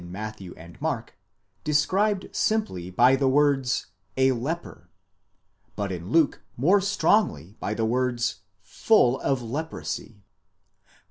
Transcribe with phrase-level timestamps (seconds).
[0.03, 1.13] Matthew and Mark
[1.63, 3.85] described simply by the word λεπρὸς,
[4.17, 4.87] a /efer;
[5.75, 10.23] but in Luke more strongly, by the words, πλήρης λέπρας, full of leprosy.